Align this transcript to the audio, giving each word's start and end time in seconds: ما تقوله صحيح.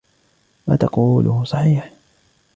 ما 0.67 0.75
تقوله 0.75 1.43
صحيح. 1.43 1.91